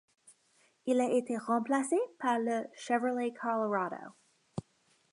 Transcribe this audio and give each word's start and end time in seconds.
Il 0.87 0.99
a 0.99 1.11
été 1.11 1.37
remplacé 1.37 1.95
par 2.17 2.39
le 2.39 2.63
Chevrolet 2.73 3.33
Colorado. 3.39 4.13